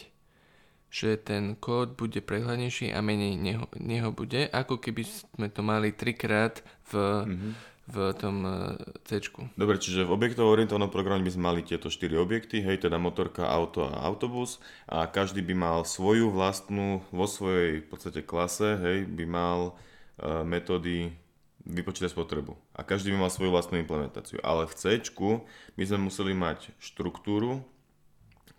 že 0.88 1.20
ten 1.20 1.54
kód 1.54 1.94
bude 1.94 2.18
prehľadnejší 2.24 2.90
a 2.90 2.98
menej 3.04 3.38
neho, 3.38 3.70
neho 3.78 4.10
bude, 4.10 4.50
ako 4.50 4.80
keby 4.82 5.04
sme 5.04 5.46
to 5.52 5.60
mali 5.62 5.94
trikrát 5.94 6.64
v 6.90 6.92
mm-hmm 7.28 7.77
v 7.88 8.12
tom 8.12 8.44
e, 8.44 8.52
C. 9.08 9.24
Dobre, 9.56 9.80
čiže 9.80 10.04
v 10.04 10.12
objektovo 10.12 10.52
orientovanom 10.52 10.92
programe 10.92 11.24
by 11.24 11.32
sme 11.32 11.44
mali 11.48 11.60
tieto 11.64 11.88
4 11.88 12.20
objekty, 12.20 12.60
hej, 12.60 12.84
teda 12.84 13.00
motorka, 13.00 13.48
auto 13.48 13.88
a 13.88 14.04
autobus 14.04 14.60
a 14.84 15.08
každý 15.08 15.40
by 15.40 15.54
mal 15.56 15.78
svoju 15.88 16.28
vlastnú, 16.28 17.00
vo 17.08 17.24
svojej 17.24 17.80
v 17.80 17.86
podstate 17.88 18.20
klase, 18.20 18.76
hej, 18.76 19.08
by 19.08 19.24
mal 19.24 19.58
uh, 19.72 20.44
metódy 20.44 21.16
vypočítať 21.64 22.12
spotrebu. 22.12 22.56
A 22.76 22.84
každý 22.84 23.12
by 23.12 23.24
mal 23.24 23.32
svoju 23.32 23.52
vlastnú 23.52 23.80
implementáciu. 23.80 24.40
Ale 24.40 24.68
v 24.68 24.76
C 24.76 25.00
by 25.76 25.84
sme 25.84 26.08
museli 26.08 26.32
mať 26.32 26.72
štruktúru, 26.80 27.64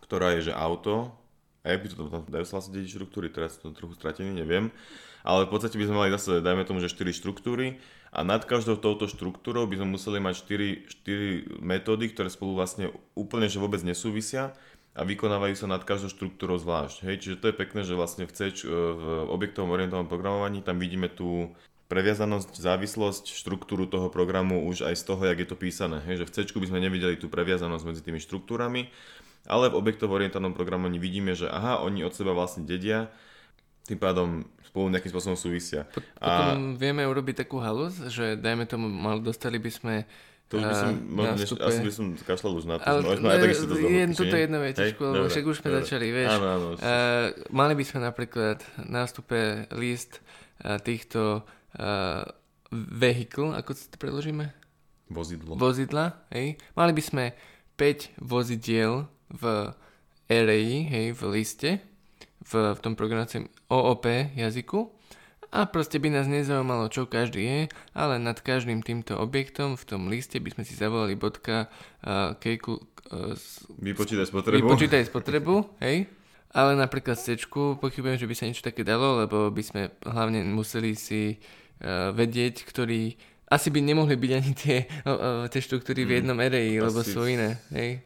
ktorá 0.05 0.37
je, 0.37 0.49
že 0.49 0.53
auto, 0.53 1.13
a 1.61 1.73
jak 1.73 1.85
by 1.85 1.87
to 1.89 1.95
tam 2.09 2.23
dajú 2.25 2.45
sa 2.49 2.57
vlastne 2.57 2.81
štruktúry, 2.81 3.29
teraz 3.29 3.61
som 3.61 3.75
trochu 3.75 3.93
stratený, 3.93 4.33
neviem, 4.33 4.73
ale 5.21 5.45
v 5.45 5.51
podstate 5.51 5.75
by 5.75 5.85
sme 5.85 5.99
mali 5.99 6.09
zase, 6.15 6.39
dajme 6.39 6.63
tomu, 6.63 6.79
že 6.79 6.91
4 6.91 7.11
štruktúry 7.11 7.75
a 8.09 8.25
nad 8.25 8.41
každou 8.41 8.75
touto 8.77 9.05
štruktúrou 9.05 9.69
by 9.69 9.77
sme 9.77 9.93
museli 9.93 10.17
mať 10.17 10.35
4, 10.49 11.59
4 11.61 11.61
metódy, 11.61 12.09
ktoré 12.09 12.29
spolu 12.33 12.57
vlastne 12.57 12.89
úplne 13.13 13.45
že 13.45 13.61
vôbec 13.61 13.85
nesúvisia 13.85 14.57
a 14.97 15.05
vykonávajú 15.05 15.55
sa 15.55 15.69
nad 15.69 15.85
každou 15.85 16.09
štruktúrou 16.09 16.57
zvlášť. 16.57 17.05
Hej, 17.05 17.15
čiže 17.21 17.39
to 17.39 17.53
je 17.53 17.55
pekné, 17.55 17.85
že 17.85 17.93
vlastne 17.93 18.25
v, 18.25 18.33
C, 18.33 18.49
v 18.65 19.29
objektovom 19.29 19.69
orientovanom 19.71 20.09
programovaní 20.09 20.65
tam 20.65 20.81
vidíme 20.81 21.07
tú 21.07 21.53
previazanosť, 21.89 22.57
závislosť, 22.57 23.33
štruktúru 23.33 23.89
toho 23.89 24.13
programu 24.13 24.65
už 24.69 24.85
aj 24.85 24.95
z 24.97 25.03
toho, 25.09 25.21
jak 25.25 25.41
je 25.41 25.47
to 25.49 25.57
písané. 25.57 26.01
Hej, 26.05 26.21
že 26.21 26.25
v 26.25 26.33
C 26.33 26.37
by 26.57 26.67
sme 26.69 26.85
nevideli 26.85 27.17
tú 27.17 27.29
previazanosť 27.29 27.83
medzi 27.85 28.01
tými 28.05 28.21
štruktúrami, 28.21 28.89
ale 29.49 29.73
v 29.73 29.77
objektovo 29.77 30.17
orientovanom 30.17 30.53
programovaní 30.53 31.01
vidíme, 31.01 31.33
že 31.33 31.49
aha, 31.49 31.81
oni 31.81 32.05
od 32.05 32.13
seba 32.13 32.33
vlastne 32.33 32.65
dedia, 32.65 33.09
tým 33.89 33.97
pádom 33.97 34.45
spolu 34.61 34.93
nejakým 34.93 35.09
spôsobom 35.09 35.33
súvisia. 35.33 35.89
Potom 35.89 36.77
a... 36.77 36.77
vieme 36.77 37.01
urobiť 37.01 37.41
takú 37.41 37.57
halus, 37.57 37.97
že 38.13 38.37
dajme 38.37 38.69
tomu, 38.69 38.85
mal, 38.85 39.17
dostali 39.17 39.57
by 39.57 39.71
sme 39.73 39.95
to 40.49 40.57
už 40.57 40.65
by 40.65 40.75
som, 40.81 40.89
uh, 41.13 41.37
než, 41.37 41.53
asi 41.61 41.81
by 41.85 41.93
som 41.93 42.05
kašľal 42.25 42.53
už 42.57 42.65
na 42.65 42.75
to, 42.81 42.89
ale, 42.89 43.05
sme 43.05 43.29
aj 43.29 43.37
tak 43.37 43.53
to 43.53 43.75
je, 43.85 44.05
Toto 44.17 44.33
jedno 44.33 44.57
vetičku, 44.65 45.01
lebo 45.05 45.25
však 45.29 45.45
už 45.45 45.55
sme 45.61 45.69
dobre. 45.69 45.77
začali, 45.85 46.07
vieš. 46.09 46.31
Áno, 46.33 46.47
áno. 46.49 46.67
Uh, 46.73 47.29
mali 47.53 47.73
by 47.77 47.83
sme 47.85 47.99
napríklad 48.01 48.57
na 48.81 49.05
vstupe 49.05 49.69
list 49.77 50.25
uh, 50.65 50.81
týchto 50.81 51.45
uh, 51.45 52.25
vehicle, 52.73 53.53
ako 53.53 53.77
to 53.77 53.97
preložíme? 54.01 54.49
Vozidlo. 55.13 55.53
Vozidla, 55.53 56.17
hej. 56.33 56.57
Mali 56.73 56.97
by 56.97 57.03
sme 57.05 57.25
5 57.77 58.17
vozidiel 58.17 59.05
v 59.29 59.69
array, 60.33 60.89
hej, 60.89 61.13
v 61.13 61.21
liste, 61.29 61.77
v, 62.43 62.51
v 62.75 62.79
tom 62.79 62.93
programovacom 62.95 63.47
OOP 63.69 64.05
jazyku 64.35 64.99
a 65.49 65.65
proste 65.65 65.97
by 65.97 66.13
nás 66.13 66.29
nezaujímalo, 66.29 66.93
čo 66.93 67.09
každý 67.09 67.41
je, 67.41 67.59
ale 67.97 68.21
nad 68.21 68.37
každým 68.37 68.85
týmto 68.85 69.17
objektom 69.17 69.73
v 69.73 69.83
tom 69.85 70.05
liste 70.05 70.37
by 70.37 70.53
sme 70.53 70.63
si 70.63 70.77
zavolali 70.77 71.17
bodka 71.17 71.65
uh, 72.05 72.37
kejku, 72.37 72.77
uh, 72.77 73.33
vypočítaj 73.81 74.29
spotrebu. 74.29 74.61
Vypočítaj 74.61 75.09
spotrebu, 75.09 75.55
hej. 75.81 76.05
Ale 76.49 76.73
napríklad 76.73 77.17
C 77.17 77.37
pochybujem, 77.77 78.17
že 78.17 78.25
by 78.25 78.33
sa 78.37 78.45
niečo 78.49 78.65
také 78.65 78.81
dalo, 78.81 79.21
lebo 79.21 79.49
by 79.53 79.63
sme 79.65 79.81
hlavne 80.05 80.45
museli 80.45 80.93
si 80.93 81.37
uh, 81.37 82.13
vedieť, 82.13 82.65
ktorý 82.65 83.17
asi 83.49 83.73
by 83.73 83.81
nemohli 83.81 84.13
byť 84.13 84.31
ani 84.37 84.51
tie, 84.53 84.85
uh, 85.09 85.49
tie 85.49 85.61
štruktúry 85.65 86.05
v 86.05 86.13
hmm. 86.13 86.17
jednom 86.21 86.37
array, 86.37 86.77
lebo 86.77 87.01
sú 87.01 87.25
iné, 87.25 87.57
hej. 87.73 88.05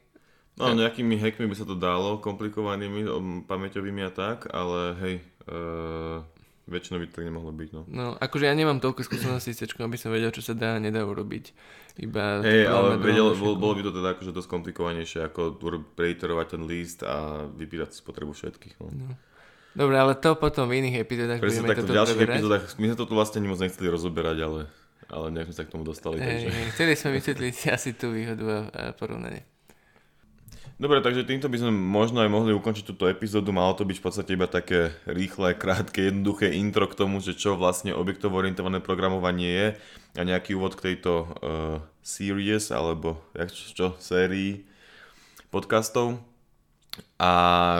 No, 0.54 0.70
nejakými 0.78 1.18
hackmi 1.18 1.50
by 1.50 1.56
sa 1.58 1.66
to 1.66 1.74
dalo, 1.74 2.22
komplikovanými, 2.22 3.10
pamäťovými 3.50 4.02
a 4.06 4.12
tak, 4.14 4.54
ale 4.54 4.94
hej, 5.02 5.16
uh, 5.50 6.22
väčšinou 6.70 7.02
by 7.02 7.06
to 7.10 7.16
tak 7.18 7.26
nemohlo 7.26 7.50
byť, 7.50 7.70
no. 7.74 7.82
No, 7.90 8.06
akože 8.22 8.46
ja 8.46 8.54
nemám 8.54 8.78
toľko 8.78 9.02
skúseností 9.02 9.52
s 9.52 9.66
C, 9.66 9.66
aby 9.66 9.98
som 9.98 10.14
vedel, 10.14 10.30
čo 10.30 10.46
sa 10.46 10.54
dá 10.54 10.78
a 10.78 10.84
nedá 10.84 11.02
urobiť. 11.04 11.52
Iba 11.98 12.46
Hej, 12.46 12.70
ale 12.70 12.98
vedel, 13.02 13.34
bol, 13.38 13.58
bolo 13.58 13.74
by 13.78 13.82
to 13.86 13.92
teda 13.94 14.10
akože 14.18 14.32
dosť 14.34 14.50
komplikovanejšie, 14.50 15.20
ako 15.26 15.58
preiterovať 15.98 16.48
ten 16.58 16.64
list 16.70 17.02
a 17.02 17.50
vypírať 17.50 17.94
si 17.94 18.06
spotrebu 18.06 18.34
všetkých, 18.34 18.78
no. 18.82 18.94
No. 18.94 19.14
Dobre, 19.74 19.98
ale 19.98 20.14
to 20.14 20.38
potom 20.38 20.70
v 20.70 20.86
iných 20.86 21.02
epizódach 21.02 21.42
Presne 21.42 21.66
budeme 21.66 21.72
takto 21.74 21.90
toto 21.90 21.94
v 21.94 21.98
ďalších 21.98 22.18
preberať. 22.22 22.38
epizódach, 22.38 22.64
my 22.78 22.86
sme 22.94 22.98
to 22.98 23.06
tu 23.10 23.14
vlastne 23.18 23.42
moc 23.50 23.58
nechceli 23.58 23.88
rozoberať, 23.90 24.38
ale, 24.46 24.62
ale 25.10 25.26
nejak 25.34 25.50
sme 25.50 25.58
sa 25.58 25.64
k 25.66 25.74
tomu 25.74 25.82
dostali, 25.82 26.22
Hej, 26.22 26.30
takže... 26.30 26.50
hej, 26.54 26.66
chceli 26.78 26.94
sme 26.94 27.10
vysvetliť 27.18 27.54
si 27.58 27.68
asi 27.74 27.90
tú 27.98 28.14
výhodu 28.14 28.70
a 28.70 28.94
porovnanie. 28.94 29.42
Dobre, 30.82 31.06
takže 31.06 31.22
týmto 31.24 31.54
by 31.54 31.58
sme 31.62 31.72
možno 31.72 32.26
aj 32.26 32.34
mohli 32.34 32.50
ukončiť 32.50 32.84
túto 32.90 33.06
epizódu. 33.06 33.54
Malo 33.54 33.78
to 33.78 33.86
byť 33.86 33.98
v 34.02 34.06
podstate 34.10 34.34
iba 34.34 34.50
také 34.50 34.90
rýchle, 35.06 35.54
krátke, 35.54 36.10
jednoduché 36.10 36.50
intro 36.50 36.90
k 36.90 36.98
tomu, 36.98 37.22
že 37.22 37.38
čo 37.38 37.54
vlastne 37.54 37.94
objektovo 37.94 38.42
orientované 38.42 38.82
programovanie 38.82 39.50
je 39.54 39.68
a 40.18 40.22
nejaký 40.26 40.58
úvod 40.58 40.74
k 40.74 40.92
tejto 40.92 41.14
uh, 41.14 41.78
series, 42.02 42.74
alebo 42.74 43.22
jak, 43.38 43.54
čo, 43.54 43.94
sérii 44.02 44.66
podcastov. 45.54 46.18
A 47.22 47.32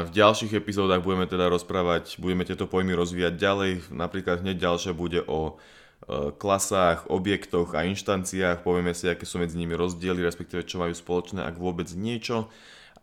v 0.06 0.14
ďalších 0.14 0.54
epizódach 0.54 1.02
budeme 1.02 1.26
teda 1.26 1.50
rozprávať, 1.50 2.18
budeme 2.22 2.46
tieto 2.46 2.70
pojmy 2.70 2.94
rozvíjať 2.94 3.34
ďalej. 3.38 3.72
Napríklad 3.90 4.42
hneď 4.42 4.70
ďalšia 4.70 4.94
bude 4.98 5.22
o 5.30 5.54
e, 5.54 6.34
klasách, 6.34 7.06
objektoch 7.14 7.78
a 7.78 7.86
inštanciách. 7.86 8.66
Povieme 8.66 8.98
si, 8.98 9.06
aké 9.06 9.30
sú 9.30 9.38
medzi 9.38 9.62
nimi 9.62 9.78
rozdiely, 9.78 10.26
respektíve 10.26 10.66
čo 10.66 10.82
majú 10.82 10.98
spoločné, 10.98 11.46
ak 11.46 11.62
vôbec 11.62 11.86
niečo. 11.94 12.50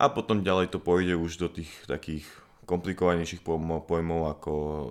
A 0.01 0.09
potom 0.09 0.41
ďalej 0.41 0.73
to 0.73 0.81
pôjde 0.81 1.13
už 1.13 1.37
do 1.37 1.53
tých 1.53 1.69
takých 1.85 2.25
komplikovanejších 2.65 3.45
pojmov, 3.45 3.85
pojmov 3.85 4.33
ako 4.33 4.53
e, 4.55 4.87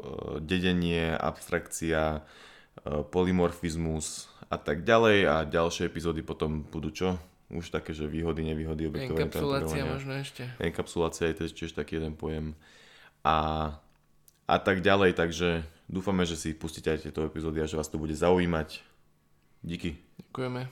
dedenie, 0.46 1.18
abstrakcia, 1.18 2.20
e, 2.20 3.02
polymorfizmus 3.10 4.30
a 4.54 4.62
tak 4.62 4.86
ďalej. 4.86 5.18
A 5.26 5.36
ďalšie 5.50 5.90
epizódy 5.90 6.22
potom 6.22 6.62
budú 6.62 6.94
čo? 6.94 7.18
Už 7.50 7.74
také, 7.74 7.98
že 7.98 8.06
výhody, 8.06 8.46
nevýhody 8.46 8.86
objektového 8.86 9.26
Enkapsulácia 9.26 9.84
možno 9.90 10.14
ešte. 10.22 10.44
Enkapsulácia 10.62 11.34
je 11.34 11.50
tiež 11.50 11.74
taký 11.74 11.98
jeden 11.98 12.14
pojem. 12.14 12.54
A, 13.26 13.74
a 14.46 14.58
tak 14.62 14.86
ďalej, 14.86 15.18
takže 15.18 15.66
dúfame, 15.90 16.30
že 16.30 16.38
si 16.38 16.54
pustíte 16.54 16.94
aj 16.94 17.10
tieto 17.10 17.26
epizódy 17.26 17.66
a 17.66 17.66
že 17.66 17.82
vás 17.82 17.90
to 17.90 17.98
bude 17.98 18.14
zaujímať. 18.14 18.86
Díky. 19.66 19.98
Ďakujeme. 20.30 20.70